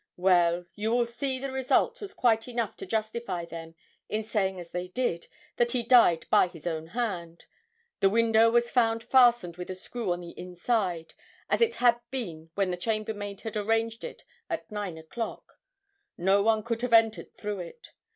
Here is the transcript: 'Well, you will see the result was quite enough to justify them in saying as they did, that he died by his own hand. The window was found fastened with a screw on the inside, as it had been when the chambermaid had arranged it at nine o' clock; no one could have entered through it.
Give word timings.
'Well, 0.17 0.65
you 0.75 0.91
will 0.91 1.05
see 1.05 1.37
the 1.37 1.51
result 1.51 2.01
was 2.01 2.15
quite 2.15 2.47
enough 2.47 2.75
to 2.77 2.87
justify 2.87 3.45
them 3.45 3.75
in 4.09 4.23
saying 4.23 4.59
as 4.59 4.71
they 4.71 4.87
did, 4.87 5.27
that 5.57 5.73
he 5.73 5.83
died 5.83 6.25
by 6.31 6.47
his 6.47 6.65
own 6.65 6.87
hand. 6.87 7.45
The 7.99 8.09
window 8.09 8.49
was 8.49 8.71
found 8.71 9.03
fastened 9.03 9.57
with 9.57 9.69
a 9.69 9.75
screw 9.75 10.11
on 10.11 10.21
the 10.21 10.31
inside, 10.31 11.13
as 11.51 11.61
it 11.61 11.75
had 11.75 11.99
been 12.09 12.49
when 12.55 12.71
the 12.71 12.77
chambermaid 12.77 13.41
had 13.41 13.55
arranged 13.55 14.03
it 14.03 14.25
at 14.49 14.71
nine 14.71 14.97
o' 14.97 15.03
clock; 15.03 15.59
no 16.17 16.41
one 16.41 16.63
could 16.63 16.81
have 16.81 16.93
entered 16.93 17.35
through 17.37 17.59
it. 17.59 17.91